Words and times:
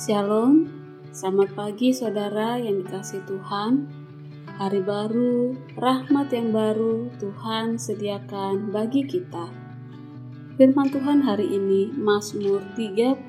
Shalom, 0.00 0.64
selamat 1.12 1.52
pagi 1.52 1.92
saudara 1.92 2.56
yang 2.56 2.80
dikasih 2.80 3.20
Tuhan. 3.28 3.84
Hari 4.48 4.80
baru, 4.80 5.52
rahmat 5.76 6.32
yang 6.32 6.56
baru 6.56 7.12
Tuhan 7.20 7.76
sediakan 7.76 8.72
bagi 8.72 9.04
kita. 9.04 9.52
Firman 10.56 10.88
Tuhan 10.88 11.20
hari 11.20 11.52
ini 11.52 11.92
Mazmur 11.92 12.64
32 12.80 13.28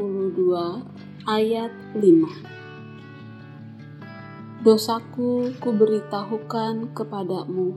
ayat 1.27 1.75
5. 1.91 4.63
Dosaku 4.63 5.51
kuberitahukan 5.59 6.95
kepadamu, 6.95 7.75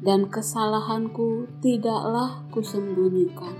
dan 0.00 0.32
kesalahanku 0.32 1.52
tidaklah 1.60 2.48
kusembunyikan. 2.48 3.52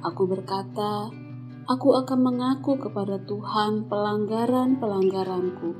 Aku 0.00 0.24
berkata, 0.24 1.12
aku 1.66 1.98
akan 1.98 2.20
mengaku 2.22 2.78
kepada 2.78 3.18
Tuhan 3.26 3.90
pelanggaran-pelanggaranku, 3.90 5.74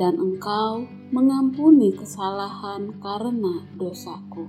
dan 0.00 0.16
Engkau 0.16 0.88
mengampuni 1.12 1.92
kesalahan 1.92 2.96
karena 3.04 3.68
dosaku. 3.76 4.48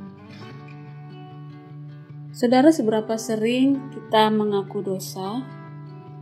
Saudara, 2.32 2.72
seberapa 2.72 3.20
sering 3.20 3.92
kita 3.92 4.32
mengaku 4.32 4.80
dosa? 4.80 5.44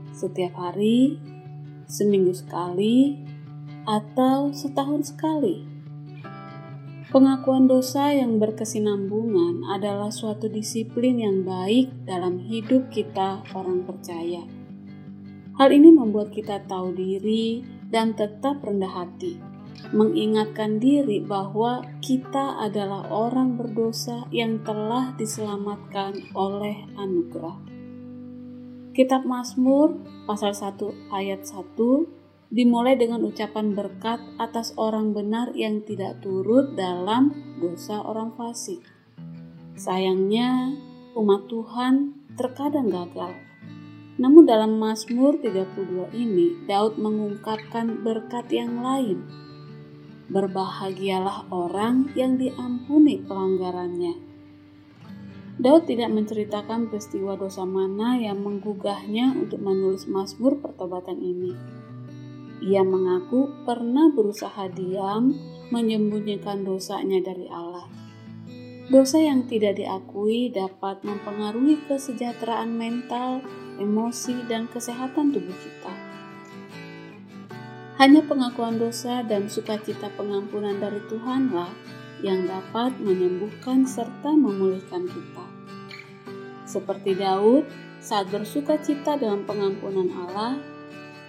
Setiap 0.09 0.57
hari, 0.57 1.21
seminggu 1.85 2.33
sekali, 2.33 3.21
atau 3.85 4.49
setahun 4.49 5.13
sekali? 5.13 5.68
Pengakuan 7.09 7.65
dosa 7.65 8.13
yang 8.13 8.37
berkesinambungan 8.37 9.65
adalah 9.65 10.13
suatu 10.13 10.45
disiplin 10.45 11.17
yang 11.17 11.41
baik 11.41 12.05
dalam 12.05 12.37
hidup 12.37 12.93
kita 12.93 13.41
orang 13.57 13.81
percaya. 13.81 14.45
Hal 15.57 15.73
ini 15.73 15.89
membuat 15.89 16.29
kita 16.29 16.69
tahu 16.69 16.93
diri 16.93 17.65
dan 17.89 18.13
tetap 18.13 18.61
rendah 18.61 18.93
hati, 18.93 19.41
mengingatkan 19.89 20.77
diri 20.77 21.17
bahwa 21.25 21.81
kita 21.97 22.61
adalah 22.61 23.09
orang 23.09 23.57
berdosa 23.57 24.29
yang 24.29 24.61
telah 24.61 25.09
diselamatkan 25.17 26.13
oleh 26.37 26.93
anugerah. 26.93 27.57
Kitab 28.93 29.25
Mazmur 29.25 29.97
pasal 30.29 30.53
1 30.53 31.09
ayat 31.09 31.41
1 31.41 32.18
dimulai 32.49 32.97
dengan 32.97 33.21
ucapan 33.21 33.77
berkat 33.77 34.17
atas 34.41 34.73
orang 34.73 35.13
benar 35.13 35.53
yang 35.53 35.85
tidak 35.85 36.17
turut 36.25 36.73
dalam 36.73 37.29
dosa 37.61 38.01
orang 38.01 38.33
fasik. 38.33 38.81
Sayangnya, 39.77 40.73
umat 41.13 41.45
Tuhan 41.45 42.25
terkadang 42.33 42.89
gagal. 42.89 43.37
Namun 44.19 44.49
dalam 44.49 44.81
Mazmur 44.81 45.39
32 45.39 46.11
ini, 46.11 46.67
Daud 46.67 46.99
mengungkapkan 46.99 48.03
berkat 48.03 48.51
yang 48.51 48.81
lain. 48.81 49.23
Berbahagialah 50.27 51.47
orang 51.53 52.11
yang 52.17 52.35
diampuni 52.35 53.21
pelanggarannya. 53.23 54.27
Daud 55.59 55.87
tidak 55.87 56.11
menceritakan 56.11 56.91
peristiwa 56.91 57.39
dosa 57.39 57.63
mana 57.63 58.19
yang 58.19 58.43
menggugahnya 58.43 59.37
untuk 59.37 59.59
menulis 59.63 60.07
Mazmur 60.07 60.59
pertobatan 60.59 61.19
ini 61.19 61.78
ia 62.59 62.83
mengaku 62.83 63.51
pernah 63.63 64.11
berusaha 64.11 64.67
diam 64.71 65.31
menyembunyikan 65.71 66.67
dosanya 66.67 67.23
dari 67.23 67.47
Allah. 67.47 67.87
Dosa 68.89 69.21
yang 69.21 69.45
tidak 69.45 69.77
diakui 69.77 70.49
dapat 70.49 71.05
mempengaruhi 71.05 71.77
kesejahteraan 71.85 72.73
mental, 72.73 73.45
emosi, 73.77 74.49
dan 74.49 74.65
kesehatan 74.65 75.29
tubuh 75.29 75.53
kita. 75.53 75.93
Hanya 78.01 78.25
pengakuan 78.25 78.81
dosa 78.81 79.21
dan 79.21 79.45
sukacita 79.45 80.09
pengampunan 80.17 80.81
dari 80.81 81.03
Tuhanlah 81.05 81.69
yang 82.25 82.49
dapat 82.49 82.97
menyembuhkan 82.97 83.85
serta 83.85 84.33
memulihkan 84.33 85.05
kita. 85.05 85.45
Seperti 86.65 87.13
Daud, 87.13 87.69
saat 87.99 88.31
bersuka 88.33 88.79
cita 88.81 89.19
dalam 89.19 89.45
pengampunan 89.45 90.09
Allah, 90.15 90.57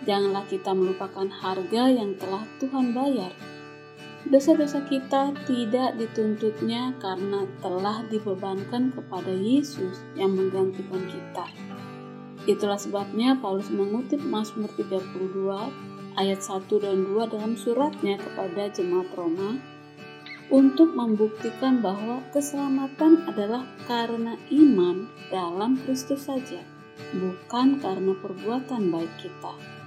Janganlah 0.09 0.49
kita 0.49 0.72
melupakan 0.72 1.28
harga 1.28 1.83
yang 1.93 2.16
telah 2.16 2.44
Tuhan 2.56 2.97
bayar. 2.97 3.33
Dosa-dosa 4.28 4.84
kita 4.84 5.33
tidak 5.49 5.97
dituntutnya 5.97 6.93
karena 7.00 7.49
telah 7.65 8.05
dibebankan 8.09 8.93
kepada 8.93 9.33
Yesus 9.33 10.00
yang 10.16 10.37
menggantikan 10.37 11.05
kita. 11.09 11.49
Itulah 12.49 12.81
sebabnya 12.81 13.37
Paulus 13.37 13.69
mengutip 13.69 14.21
Mazmur 14.25 14.72
32 14.77 16.16
ayat 16.16 16.41
1 16.41 16.69
dan 16.84 16.97
2 17.05 17.33
dalam 17.33 17.53
suratnya 17.56 18.16
kepada 18.16 18.72
jemaat 18.72 19.09
Roma 19.16 19.60
untuk 20.50 20.93
membuktikan 20.93 21.78
bahwa 21.78 22.21
keselamatan 22.34 23.22
adalah 23.31 23.62
karena 23.87 24.34
iman 24.50 25.06
dalam 25.31 25.78
Kristus 25.87 26.27
saja, 26.27 26.59
bukan 27.15 27.78
karena 27.78 28.12
perbuatan 28.19 28.91
baik 28.91 29.12
kita. 29.22 29.80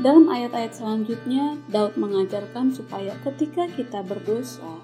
Dalam 0.00 0.32
ayat-ayat 0.32 0.72
selanjutnya, 0.72 1.60
Daud 1.68 2.00
mengajarkan 2.00 2.72
supaya 2.72 3.12
ketika 3.20 3.68
kita 3.68 4.00
berdosa, 4.00 4.80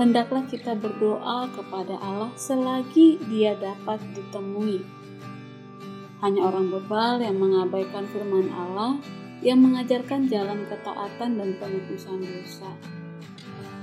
hendaklah 0.00 0.48
kita 0.48 0.72
berdoa 0.72 1.52
kepada 1.52 2.00
Allah 2.00 2.32
selagi 2.40 3.20
Dia 3.28 3.52
dapat 3.60 4.00
ditemui. 4.16 4.80
Hanya 6.24 6.48
orang 6.48 6.72
bebal 6.72 7.20
yang 7.20 7.36
mengabaikan 7.36 8.08
firman 8.08 8.48
Allah 8.48 8.96
yang 9.44 9.60
mengajarkan 9.60 10.24
jalan 10.24 10.64
ketaatan 10.72 11.36
dan 11.36 11.50
penebusan 11.60 12.24
dosa. 12.24 12.72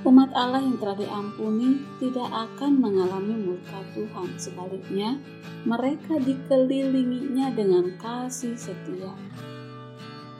Umat 0.01 0.33
Allah 0.33 0.57
yang 0.57 0.81
telah 0.81 0.97
diampuni 0.97 1.85
tidak 2.01 2.33
akan 2.33 2.81
mengalami 2.81 3.37
murka 3.45 3.77
Tuhan. 3.93 4.41
Sebaliknya, 4.41 5.21
mereka 5.69 6.17
dikelilinginya 6.17 7.53
dengan 7.53 7.93
kasih 8.01 8.57
setia. 8.57 9.13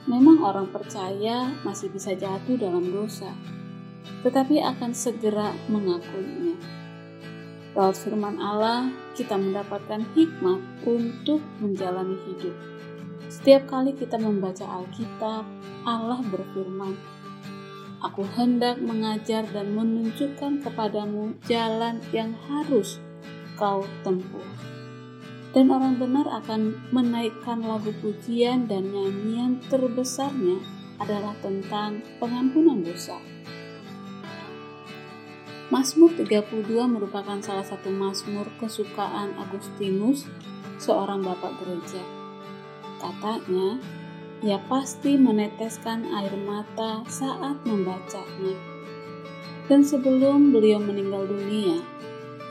Memang 0.04 0.44
orang 0.44 0.68
percaya 0.68 1.48
masih 1.64 1.88
bisa 1.88 2.12
jatuh 2.12 2.60
dalam 2.60 2.92
dosa, 2.92 3.32
tetapi 4.20 4.60
akan 4.60 4.92
segera 4.92 5.56
mengakuinya. 5.72 6.60
Lewat 7.72 7.96
firman 7.96 8.36
Allah, 8.36 8.92
kita 9.16 9.40
mendapatkan 9.40 10.04
hikmat 10.12 10.60
untuk 10.84 11.40
menjalani 11.56 12.20
hidup. 12.28 12.52
Setiap 13.32 13.64
kali 13.64 13.96
kita 13.96 14.20
membaca 14.20 14.68
Alkitab, 14.68 15.48
Allah 15.88 16.20
berfirman, 16.20 16.94
Aku 18.04 18.28
hendak 18.36 18.84
mengajar 18.84 19.48
dan 19.48 19.72
menunjukkan 19.72 20.60
kepadamu 20.60 21.32
jalan 21.48 22.04
yang 22.12 22.36
harus 22.52 23.00
kau 23.56 23.88
tempuh 24.04 24.44
dan 25.54 25.70
orang 25.70 25.96
benar 26.02 26.26
akan 26.42 26.74
menaikkan 26.90 27.62
lagu 27.62 27.94
pujian 28.02 28.66
dan 28.66 28.90
nyanyian 28.90 29.62
terbesarnya 29.70 30.58
adalah 30.98 31.38
tentang 31.38 32.02
pengampunan 32.18 32.82
dosa. 32.82 33.22
Mazmur 35.70 36.12
32 36.14 36.66
merupakan 36.86 37.38
salah 37.40 37.64
satu 37.64 37.88
mazmur 37.88 38.46
kesukaan 38.62 39.34
Agustinus, 39.38 40.28
seorang 40.78 41.22
bapak 41.24 41.56
gereja. 41.62 42.02
Katanya, 43.00 43.80
ia 44.44 44.60
pasti 44.68 45.16
meneteskan 45.16 46.04
air 46.14 46.34
mata 46.36 47.02
saat 47.08 47.58
membacanya. 47.64 48.54
Dan 49.64 49.80
sebelum 49.80 50.52
beliau 50.52 50.76
meninggal 50.78 51.24
dunia, 51.24 51.80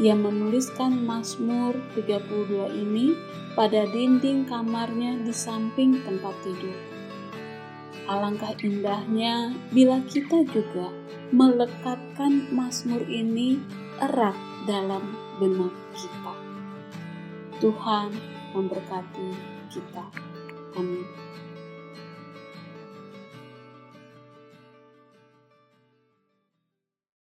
ia 0.01 0.17
menuliskan 0.17 1.05
Mazmur 1.05 1.77
32 1.93 2.73
ini 2.73 3.13
pada 3.53 3.85
dinding 3.85 4.49
kamarnya 4.49 5.21
di 5.21 5.29
samping 5.29 6.01
tempat 6.01 6.33
tidur. 6.41 6.73
Alangkah 8.09 8.57
indahnya 8.65 9.53
bila 9.69 10.01
kita 10.09 10.43
juga 10.49 10.89
melekatkan 11.29 12.49
Mazmur 12.49 13.05
ini 13.05 13.61
erat 14.01 14.35
dalam 14.65 15.13
benak 15.37 15.71
kita. 15.93 16.33
Tuhan 17.61 18.09
memberkati 18.57 19.29
kita. 19.71 20.05
Amin. 20.75 21.05